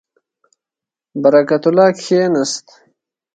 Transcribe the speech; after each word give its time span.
برکت 1.21 1.63
الله 1.69 1.89
کښېنست. 1.97 2.65